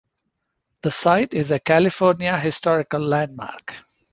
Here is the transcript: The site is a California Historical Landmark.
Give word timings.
The 0.81 0.89
site 0.89 1.35
is 1.35 1.51
a 1.51 1.59
California 1.59 2.35
Historical 2.39 3.01
Landmark. 3.01 3.71